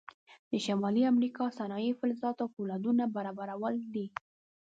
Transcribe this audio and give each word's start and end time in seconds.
د 0.51 0.53
شمالي 0.65 1.03
امریکا 1.13 1.43
صنایع 1.59 1.91
فلزاتو 1.99 2.41
او 2.45 2.51
فولادو 2.53 2.91
برابرول 3.15 3.75
دي. 3.93 4.05